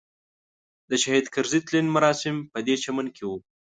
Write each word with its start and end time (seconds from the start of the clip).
د 0.89 0.91
شهید 1.03 1.25
کرزي 1.33 1.59
تلین 1.67 1.87
مراسم 1.95 2.35
پدې 2.53 2.75
چمن 2.83 3.05
کې 3.15 3.23
وو. 3.27 3.37